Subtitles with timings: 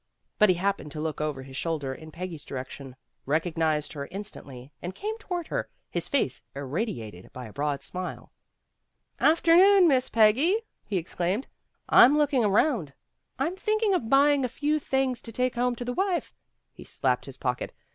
[0.39, 2.95] But he happened to look over his shoulder in Peggy's direction,
[3.27, 8.31] recognized her instantly, and came toward her, his face irradiated by a broad smile.
[9.19, 11.45] "Afternoon, Miss Peggy," he exclaimed.
[11.87, 12.93] "I'm looking around.
[13.37, 16.33] I'm thinking of buying a few little things to take home to the wife."
[16.73, 17.71] He slapped his pocket.